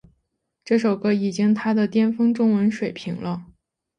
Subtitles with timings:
[0.65, 3.45] 这首歌已经她的巅峰中文水平了